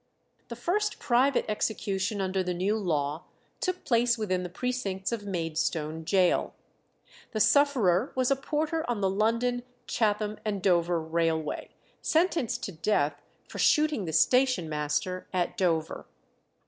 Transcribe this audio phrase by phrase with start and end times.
[0.47, 3.25] The first private execution under the new law
[3.59, 6.55] took place within the precincts of Maidstone Gaol.
[7.33, 11.69] The sufferer was a porter on the London, Chatham, and Dover railway,
[12.01, 16.07] sentenced to death for shooting the station master at Dover.